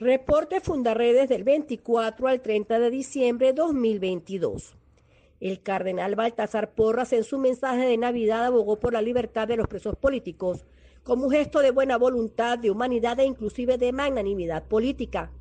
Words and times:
Reporte 0.00 0.60
Fundarredes 0.60 1.28
del 1.28 1.42
24 1.42 2.28
al 2.28 2.40
30 2.40 2.78
de 2.78 2.88
diciembre 2.88 3.48
de 3.48 3.54
2022. 3.54 4.76
El 5.40 5.60
cardenal 5.60 6.14
Baltasar 6.14 6.70
Porras 6.70 7.12
en 7.12 7.24
su 7.24 7.36
mensaje 7.36 7.84
de 7.84 7.96
Navidad 7.96 8.44
abogó 8.46 8.78
por 8.78 8.92
la 8.92 9.02
libertad 9.02 9.48
de 9.48 9.56
los 9.56 9.66
presos 9.66 9.96
políticos 9.96 10.64
como 11.02 11.24
un 11.24 11.32
gesto 11.32 11.58
de 11.58 11.72
buena 11.72 11.98
voluntad, 11.98 12.60
de 12.60 12.70
humanidad 12.70 13.18
e 13.18 13.24
inclusive 13.24 13.76
de 13.76 13.90
magnanimidad 13.90 14.68
política. 14.68 15.32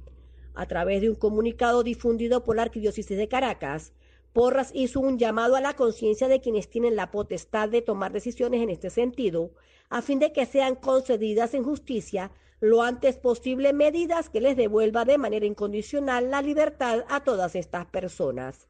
A 0.56 0.66
través 0.66 1.02
de 1.02 1.12
un 1.12 1.16
comunicado 1.18 1.84
difundido 1.84 2.44
por 2.44 2.56
la 2.56 2.64
Arquidiócesis 2.64 3.16
de 3.16 3.28
Caracas, 3.28 3.94
Porras 4.34 4.72
hizo 4.74 5.02
un 5.02 5.20
llamado 5.20 5.56
a 5.56 5.62
la 5.62 5.76
conciencia 5.76 6.28
de 6.28 6.42
quienes 6.42 6.68
tienen 6.68 6.96
la 6.96 7.12
potestad 7.12 7.70
de 7.70 7.84
tomar 7.84 8.12
decisiones 8.12 8.64
en 8.64 8.72
este 8.72 8.90
sentido, 8.90 9.52
a 9.90 10.02
fin 10.02 10.18
de 10.18 10.34
que 10.34 10.48
sean 10.48 10.74
concedidas 10.74 11.54
en 11.54 11.64
justicia 11.64 12.32
lo 12.60 12.82
antes 12.82 13.18
posible 13.18 13.74
medidas 13.74 14.30
que 14.30 14.42
les 14.42 14.58
devuelva 14.58 15.06
de 15.06 15.18
manera 15.18 15.46
incondicional 15.46 16.32
la 16.32 16.42
libertad 16.42 17.06
a 17.10 17.24
todas 17.24 17.56
estas 17.56 17.86
personas. 17.86 18.68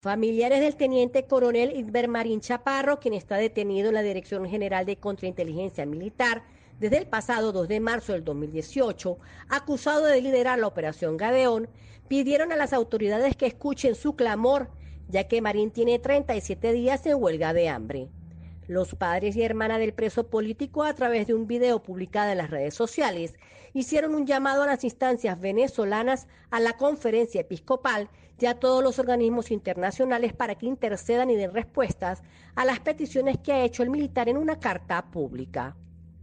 Familiares 0.00 0.60
del 0.60 0.76
teniente 0.76 1.26
coronel 1.26 1.76
Isber 1.76 2.08
Marín 2.08 2.40
Chaparro, 2.40 3.00
quien 3.00 3.14
está 3.14 3.36
detenido 3.36 3.88
en 3.88 3.94
la 3.94 4.02
Dirección 4.02 4.48
General 4.48 4.86
de 4.86 4.96
Contrainteligencia 4.96 5.86
Militar 5.86 6.42
desde 6.78 6.98
el 6.98 7.06
pasado 7.06 7.52
2 7.52 7.68
de 7.68 7.80
marzo 7.80 8.12
del 8.12 8.24
2018, 8.24 9.18
acusado 9.48 10.06
de 10.06 10.22
liderar 10.22 10.58
la 10.58 10.66
Operación 10.66 11.16
Gadeón, 11.16 11.68
pidieron 12.08 12.52
a 12.52 12.56
las 12.56 12.72
autoridades 12.72 13.36
que 13.36 13.46
escuchen 13.46 13.94
su 13.94 14.16
clamor 14.16 14.70
ya 15.10 15.24
que 15.24 15.42
Marín 15.42 15.70
tiene 15.70 15.98
37 15.98 16.72
días 16.72 17.04
en 17.06 17.22
huelga 17.22 17.52
de 17.52 17.68
hambre. 17.68 18.08
Los 18.70 18.94
padres 18.94 19.34
y 19.34 19.42
hermanas 19.42 19.80
del 19.80 19.92
preso 19.92 20.28
político, 20.28 20.84
a 20.84 20.94
través 20.94 21.26
de 21.26 21.34
un 21.34 21.48
video 21.48 21.82
publicado 21.82 22.30
en 22.30 22.38
las 22.38 22.50
redes 22.50 22.72
sociales, 22.72 23.34
hicieron 23.74 24.14
un 24.14 24.28
llamado 24.28 24.62
a 24.62 24.66
las 24.66 24.84
instancias 24.84 25.40
venezolanas, 25.40 26.28
a 26.52 26.60
la 26.60 26.76
conferencia 26.76 27.40
episcopal 27.40 28.08
y 28.38 28.46
a 28.46 28.60
todos 28.60 28.84
los 28.84 29.00
organismos 29.00 29.50
internacionales 29.50 30.34
para 30.34 30.54
que 30.54 30.66
intercedan 30.66 31.30
y 31.30 31.34
den 31.34 31.52
respuestas 31.52 32.22
a 32.54 32.64
las 32.64 32.78
peticiones 32.78 33.38
que 33.38 33.52
ha 33.52 33.64
hecho 33.64 33.82
el 33.82 33.90
militar 33.90 34.28
en 34.28 34.38
una 34.38 34.60
carta 34.60 35.10
pública. 35.10 35.74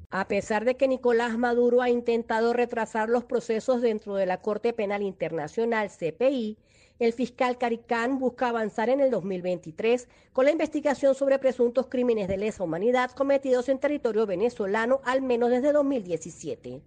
A 0.09 0.29
pesar 0.29 0.63
de 0.63 0.77
que 0.77 0.87
Nicolás 0.87 1.37
Maduro 1.37 1.81
ha 1.81 1.89
intentado 1.89 2.53
retrasar 2.53 3.09
los 3.09 3.25
procesos 3.25 3.81
dentro 3.81 4.15
de 4.15 4.25
la 4.25 4.39
Corte 4.39 4.71
Penal 4.71 5.01
Internacional 5.01 5.89
CPI, 5.89 6.57
el 6.99 7.11
fiscal 7.11 7.57
Caricán 7.57 8.17
busca 8.17 8.47
avanzar 8.47 8.89
en 8.89 9.01
el 9.01 9.11
2023 9.11 10.07
con 10.31 10.45
la 10.45 10.51
investigación 10.51 11.13
sobre 11.13 11.39
presuntos 11.39 11.87
crímenes 11.87 12.29
de 12.29 12.37
lesa 12.37 12.63
humanidad 12.63 13.11
cometidos 13.11 13.67
en 13.67 13.79
territorio 13.79 14.25
venezolano 14.25 15.01
al 15.03 15.21
menos 15.21 15.49
desde 15.49 15.73
2017. 15.73 16.81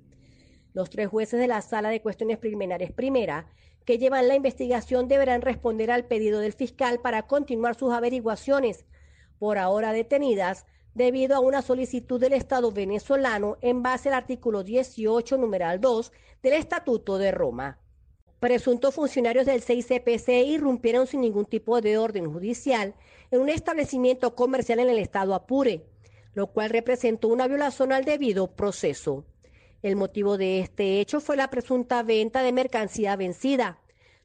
Los 0.72 0.88
tres 0.88 1.08
jueces 1.08 1.38
de 1.38 1.46
la 1.46 1.60
Sala 1.60 1.90
de 1.90 2.00
Cuestiones 2.00 2.38
Preliminares 2.38 2.90
Primera 2.90 3.46
que 3.84 3.98
llevan 3.98 4.28
la 4.28 4.34
investigación 4.34 5.08
deberán 5.08 5.42
responder 5.42 5.90
al 5.90 6.06
pedido 6.06 6.40
del 6.40 6.54
fiscal 6.54 7.00
para 7.00 7.26
continuar 7.26 7.74
sus 7.74 7.92
averiguaciones, 7.92 8.86
por 9.38 9.58
ahora 9.58 9.92
detenidas, 9.92 10.64
debido 10.94 11.36
a 11.36 11.40
una 11.40 11.62
solicitud 11.62 12.20
del 12.20 12.32
Estado 12.32 12.72
venezolano 12.72 13.56
en 13.60 13.82
base 13.82 14.08
al 14.08 14.14
artículo 14.14 14.62
18, 14.62 15.36
numeral 15.36 15.80
2 15.80 16.12
del 16.42 16.54
Estatuto 16.54 17.18
de 17.18 17.30
Roma. 17.30 17.78
Presuntos 18.40 18.94
funcionarios 18.94 19.44
del 19.44 19.62
6CPC 19.62 20.46
irrumpieron 20.46 21.06
sin 21.06 21.20
ningún 21.20 21.44
tipo 21.44 21.80
de 21.80 21.98
orden 21.98 22.32
judicial 22.32 22.94
en 23.30 23.40
un 23.40 23.50
establecimiento 23.50 24.34
comercial 24.34 24.78
en 24.80 24.88
el 24.88 24.98
estado 24.98 25.34
Apure, 25.34 25.84
lo 26.32 26.46
cual 26.46 26.70
representó 26.70 27.28
una 27.28 27.46
violación 27.48 27.92
al 27.92 28.04
debido 28.04 28.56
proceso. 28.56 29.26
El 29.82 29.96
motivo 29.96 30.38
de 30.38 30.60
este 30.60 31.00
hecho 31.00 31.20
fue 31.20 31.36
la 31.36 31.50
presunta 31.50 32.02
venta 32.02 32.42
de 32.42 32.52
mercancía 32.52 33.16
vencida. 33.16 33.78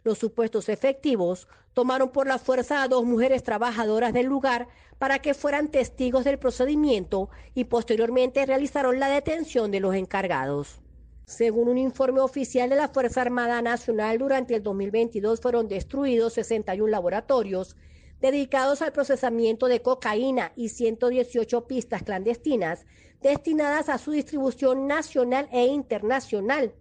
Los 0.05 0.19
supuestos 0.19 0.69
efectivos 0.69 1.47
tomaron 1.73 2.11
por 2.11 2.27
la 2.27 2.37
fuerza 2.37 2.83
a 2.83 2.87
dos 2.87 3.03
mujeres 3.05 3.41
trabajadoras 3.41 4.13
del 4.13 4.27
lugar 4.27 4.67
para 4.99 5.17
que 5.17 5.33
fueran 5.33 5.69
testigos 5.69 6.23
del 6.23 6.37
procedimiento 6.37 7.31
y 7.55 7.63
posteriormente 7.63 8.45
realizaron 8.45 8.99
la 8.99 9.09
detención 9.09 9.71
de 9.71 9.79
los 9.79 9.95
encargados. 9.95 10.79
Según 11.25 11.69
un 11.69 11.79
informe 11.79 12.19
oficial 12.19 12.69
de 12.69 12.75
la 12.75 12.89
Fuerza 12.89 13.21
Armada 13.21 13.63
Nacional, 13.63 14.19
durante 14.19 14.53
el 14.53 14.61
2022 14.61 15.41
fueron 15.41 15.67
destruidos 15.67 16.33
61 16.33 16.87
laboratorios 16.87 17.75
dedicados 18.21 18.83
al 18.83 18.91
procesamiento 18.91 19.65
de 19.65 19.81
cocaína 19.81 20.51
y 20.55 20.69
118 20.69 21.65
pistas 21.65 22.03
clandestinas 22.03 22.85
destinadas 23.23 23.89
a 23.89 23.97
su 23.97 24.11
distribución 24.11 24.85
nacional 24.85 25.49
e 25.51 25.65
internacional. 25.65 26.75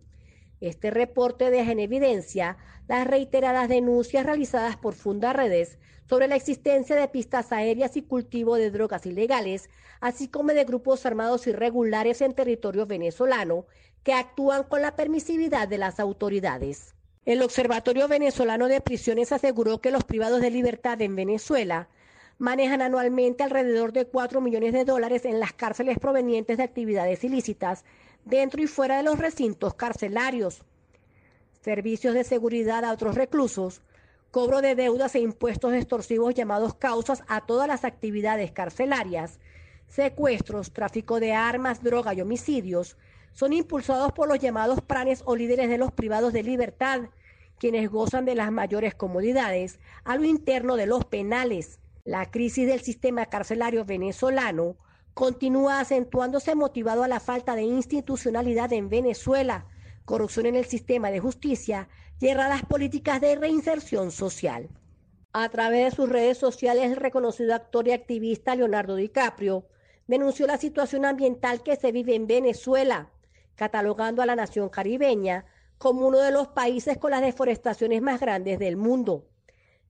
Este 0.64 0.90
reporte 0.90 1.50
deja 1.50 1.72
en 1.72 1.78
evidencia 1.78 2.56
las 2.88 3.06
reiteradas 3.06 3.68
denuncias 3.68 4.24
realizadas 4.24 4.78
por 4.78 4.94
Fundaredes 4.94 5.76
sobre 6.08 6.26
la 6.26 6.36
existencia 6.36 6.96
de 6.96 7.06
pistas 7.06 7.52
aéreas 7.52 7.98
y 7.98 8.02
cultivo 8.02 8.56
de 8.56 8.70
drogas 8.70 9.04
ilegales, 9.04 9.68
así 10.00 10.26
como 10.26 10.54
de 10.54 10.64
grupos 10.64 11.04
armados 11.04 11.46
irregulares 11.46 12.22
en 12.22 12.32
territorio 12.32 12.86
venezolano 12.86 13.66
que 14.04 14.14
actúan 14.14 14.64
con 14.64 14.80
la 14.80 14.96
permisividad 14.96 15.68
de 15.68 15.76
las 15.76 16.00
autoridades. 16.00 16.94
El 17.26 17.42
Observatorio 17.42 18.08
Venezolano 18.08 18.66
de 18.66 18.80
Prisiones 18.80 19.32
aseguró 19.32 19.82
que 19.82 19.90
los 19.90 20.04
privados 20.04 20.40
de 20.40 20.50
libertad 20.50 20.98
en 21.02 21.14
Venezuela 21.14 21.90
manejan 22.38 22.80
anualmente 22.80 23.42
alrededor 23.42 23.92
de 23.92 24.06
4 24.06 24.40
millones 24.40 24.72
de 24.72 24.86
dólares 24.86 25.26
en 25.26 25.40
las 25.40 25.52
cárceles 25.52 25.98
provenientes 25.98 26.56
de 26.56 26.64
actividades 26.64 27.22
ilícitas 27.22 27.84
dentro 28.24 28.62
y 28.62 28.66
fuera 28.66 28.96
de 28.96 29.02
los 29.02 29.18
recintos 29.18 29.74
carcelarios. 29.74 30.62
Servicios 31.60 32.14
de 32.14 32.24
seguridad 32.24 32.84
a 32.84 32.92
otros 32.92 33.14
reclusos, 33.14 33.82
cobro 34.30 34.60
de 34.60 34.74
deudas 34.74 35.14
e 35.14 35.20
impuestos 35.20 35.72
extorsivos 35.74 36.34
llamados 36.34 36.74
causas 36.74 37.22
a 37.28 37.46
todas 37.46 37.68
las 37.68 37.84
actividades 37.84 38.52
carcelarias, 38.52 39.38
secuestros, 39.88 40.72
tráfico 40.72 41.20
de 41.20 41.32
armas, 41.32 41.82
droga 41.82 42.14
y 42.14 42.20
homicidios, 42.20 42.96
son 43.32 43.52
impulsados 43.52 44.12
por 44.12 44.28
los 44.28 44.38
llamados 44.38 44.80
pranes 44.80 45.22
o 45.24 45.36
líderes 45.36 45.68
de 45.68 45.78
los 45.78 45.92
privados 45.92 46.32
de 46.32 46.42
libertad, 46.42 47.02
quienes 47.58 47.90
gozan 47.90 48.24
de 48.24 48.34
las 48.34 48.50
mayores 48.52 48.94
comodidades 48.94 49.78
a 50.04 50.16
lo 50.16 50.24
interno 50.24 50.76
de 50.76 50.86
los 50.86 51.04
penales. 51.04 51.78
La 52.04 52.30
crisis 52.30 52.66
del 52.66 52.80
sistema 52.80 53.26
carcelario 53.26 53.84
venezolano 53.84 54.76
continúa 55.14 55.78
acentuándose 55.78 56.56
motivado 56.56 57.04
a 57.04 57.08
la 57.08 57.20
falta 57.20 57.54
de 57.54 57.62
institucionalidad 57.62 58.72
en 58.72 58.88
Venezuela, 58.88 59.66
corrupción 60.04 60.46
en 60.46 60.56
el 60.56 60.64
sistema 60.64 61.10
de 61.10 61.20
justicia 61.20 61.88
y 62.20 62.28
erradas 62.28 62.64
políticas 62.64 63.20
de 63.20 63.36
reinserción 63.36 64.10
social. 64.10 64.68
A 65.32 65.48
través 65.48 65.84
de 65.84 65.96
sus 65.96 66.08
redes 66.08 66.38
sociales, 66.38 66.84
el 66.84 66.96
reconocido 66.96 67.54
actor 67.54 67.88
y 67.88 67.92
activista 67.92 68.54
Leonardo 68.54 68.96
DiCaprio 68.96 69.66
denunció 70.06 70.46
la 70.46 70.58
situación 70.58 71.04
ambiental 71.04 71.62
que 71.62 71.76
se 71.76 71.92
vive 71.92 72.14
en 72.14 72.26
Venezuela, 72.26 73.10
catalogando 73.54 74.20
a 74.20 74.26
la 74.26 74.36
nación 74.36 74.68
caribeña 74.68 75.46
como 75.78 76.06
uno 76.06 76.18
de 76.18 76.30
los 76.30 76.48
países 76.48 76.98
con 76.98 77.12
las 77.12 77.20
deforestaciones 77.20 78.02
más 78.02 78.20
grandes 78.20 78.58
del 78.58 78.76
mundo. 78.76 79.26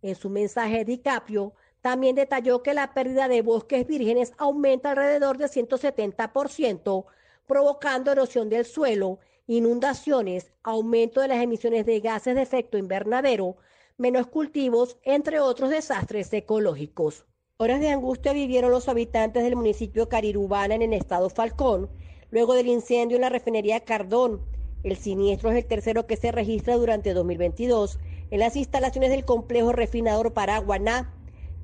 En 0.03 0.15
su 0.15 0.29
mensaje, 0.29 0.85
DiCaprio 0.85 1.55
también 1.85 2.17
detalló 2.17 2.63
que 2.63 2.73
la 2.73 2.95
pérdida 2.95 3.29
de 3.29 3.43
bosques 3.43 3.87
vírgenes 3.87 4.33
aumenta 4.39 4.93
alrededor 4.93 5.37
de 5.37 5.49
170%, 5.49 7.05
provocando 7.47 8.11
erosión 8.11 8.49
del 8.49 8.65
suelo, 8.65 9.19
inundaciones, 9.47 10.51
aumento 10.63 11.21
de 11.21 11.29
las 11.29 11.43
emisiones 11.43 11.85
de 11.85 12.01
gases 12.01 12.37
de 12.37 12.41
efecto 12.41 12.79
invernadero, 12.79 13.59
menos 13.99 14.29
cultivos, 14.29 14.97
entre 15.03 15.41
otros 15.41 15.69
desastres 15.69 16.33
ecológicos. 16.33 17.27
Horas 17.59 17.81
de 17.81 17.91
angustia 17.91 18.33
vivieron 18.33 18.71
los 18.71 18.89
habitantes 18.89 19.45
del 19.45 19.55
municipio 19.55 20.09
Carirubana 20.09 20.77
en 20.77 20.83
el 20.85 20.95
estado 20.95 21.29
Falcón, 21.29 21.91
luego 22.31 22.55
del 22.55 22.69
incendio 22.69 23.19
en 23.19 23.21
la 23.21 23.29
refinería 23.29 23.81
Cardón. 23.81 24.41
El 24.85 24.97
siniestro 24.97 25.51
es 25.51 25.59
el 25.59 25.67
tercero 25.67 26.07
que 26.07 26.17
se 26.17 26.33
registra 26.33 26.79
durante 26.79 27.13
2022 27.13 27.99
en 28.31 28.41
las 28.41 28.57
instalaciones 28.57 29.11
del 29.11 29.27
complejo 29.27 29.73
refinador 29.73 30.33
Paraguaná. 30.33 31.13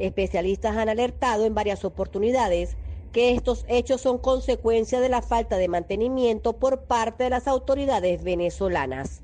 Especialistas 0.00 0.76
han 0.76 0.88
alertado 0.88 1.44
en 1.44 1.54
varias 1.54 1.84
oportunidades 1.84 2.76
que 3.12 3.32
estos 3.32 3.66
hechos 3.68 4.00
son 4.00 4.18
consecuencia 4.18 4.98
de 5.00 5.08
la 5.08 5.20
falta 5.20 5.58
de 5.58 5.68
mantenimiento 5.68 6.54
por 6.54 6.84
parte 6.84 7.24
de 7.24 7.30
las 7.30 7.46
autoridades 7.46 8.24
venezolanas. 8.24 9.22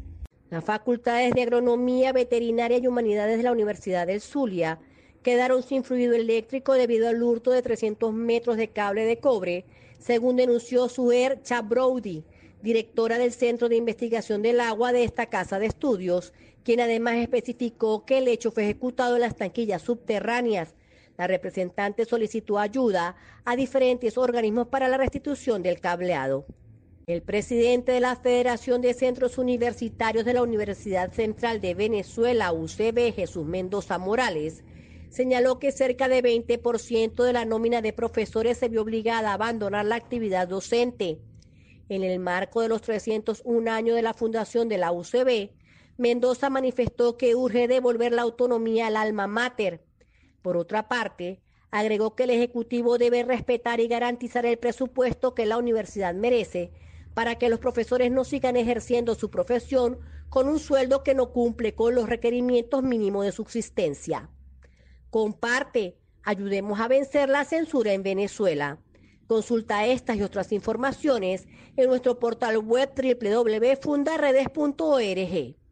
Las 0.50 0.64
facultades 0.64 1.32
de 1.32 1.42
Agronomía, 1.42 2.12
Veterinaria 2.12 2.78
y 2.78 2.86
Humanidades 2.86 3.38
de 3.38 3.42
la 3.42 3.52
Universidad 3.52 4.06
del 4.06 4.20
Zulia 4.20 4.78
quedaron 5.22 5.62
sin 5.62 5.82
fluido 5.82 6.14
eléctrico 6.14 6.74
debido 6.74 7.08
al 7.08 7.22
hurto 7.22 7.50
de 7.50 7.62
300 7.62 8.12
metros 8.12 8.56
de 8.56 8.68
cable 8.68 9.04
de 9.04 9.18
cobre, 9.18 9.64
según 9.98 10.36
denunció 10.36 10.88
Suer 10.88 11.42
Chabrowdy, 11.42 12.22
directora 12.62 13.18
del 13.18 13.32
Centro 13.32 13.68
de 13.68 13.76
Investigación 13.76 14.42
del 14.42 14.60
Agua 14.60 14.92
de 14.92 15.04
esta 15.04 15.26
casa 15.26 15.58
de 15.58 15.66
estudios, 15.66 16.32
quien 16.64 16.80
además 16.80 17.16
especificó 17.16 18.04
que 18.04 18.18
el 18.18 18.28
hecho 18.28 18.50
fue 18.50 18.64
ejecutado 18.64 19.14
en 19.14 19.22
las 19.22 19.36
tanquillas 19.36 19.82
subterráneas. 19.82 20.74
La 21.16 21.26
representante 21.26 22.04
solicitó 22.04 22.58
ayuda 22.58 23.16
a 23.44 23.56
diferentes 23.56 24.18
organismos 24.18 24.68
para 24.68 24.88
la 24.88 24.98
restitución 24.98 25.62
del 25.62 25.80
cableado. 25.80 26.46
El 27.06 27.22
presidente 27.22 27.92
de 27.92 28.00
la 28.00 28.16
Federación 28.16 28.82
de 28.82 28.92
Centros 28.92 29.38
Universitarios 29.38 30.24
de 30.24 30.34
la 30.34 30.42
Universidad 30.42 31.12
Central 31.12 31.60
de 31.60 31.74
Venezuela, 31.74 32.52
UCB, 32.52 33.14
Jesús 33.14 33.46
Mendoza 33.46 33.96
Morales, 33.96 34.64
señaló 35.08 35.60
que 35.60 35.70
cerca 35.70 36.08
de 36.08 36.20
20% 36.20 37.22
de 37.22 37.32
la 37.32 37.44
nómina 37.44 37.80
de 37.80 37.92
profesores 37.92 38.58
se 38.58 38.68
vio 38.68 38.82
obligada 38.82 39.30
a 39.30 39.34
abandonar 39.34 39.84
la 39.84 39.94
actividad 39.94 40.48
docente. 40.48 41.20
En 41.88 42.02
el 42.02 42.18
marco 42.18 42.60
de 42.60 42.68
los 42.68 42.82
301 42.82 43.70
años 43.70 43.96
de 43.96 44.02
la 44.02 44.14
fundación 44.14 44.68
de 44.68 44.78
la 44.78 44.92
UCB, 44.92 45.50
Mendoza 45.98 46.50
manifestó 46.50 47.16
que 47.16 47.34
urge 47.34 47.68
devolver 47.68 48.12
la 48.12 48.22
autonomía 48.22 48.88
al 48.88 48.96
alma 48.96 49.26
mater. 49.26 49.84
Por 50.42 50.56
otra 50.56 50.88
parte, 50.88 51.40
agregó 51.70 52.14
que 52.14 52.24
el 52.24 52.30
Ejecutivo 52.30 52.98
debe 52.98 53.22
respetar 53.22 53.80
y 53.80 53.88
garantizar 53.88 54.46
el 54.46 54.58
presupuesto 54.58 55.34
que 55.34 55.46
la 55.46 55.58
universidad 55.58 56.14
merece 56.14 56.72
para 57.14 57.36
que 57.36 57.48
los 57.48 57.60
profesores 57.60 58.10
no 58.10 58.24
sigan 58.24 58.56
ejerciendo 58.56 59.14
su 59.14 59.30
profesión 59.30 59.98
con 60.28 60.48
un 60.48 60.58
sueldo 60.58 61.02
que 61.02 61.14
no 61.14 61.32
cumple 61.32 61.74
con 61.74 61.94
los 61.94 62.08
requerimientos 62.08 62.82
mínimos 62.82 63.24
de 63.24 63.32
subsistencia. 63.32 64.28
Comparte, 65.08 65.96
ayudemos 66.24 66.78
a 66.80 66.88
vencer 66.88 67.28
la 67.28 67.44
censura 67.44 67.92
en 67.94 68.02
Venezuela. 68.02 68.80
Consulta 69.26 69.86
estas 69.86 70.16
y 70.16 70.22
otras 70.22 70.52
informaciones 70.52 71.46
en 71.76 71.88
nuestro 71.88 72.18
portal 72.18 72.58
web 72.58 72.90
www.fundaredes.org. 72.96 75.65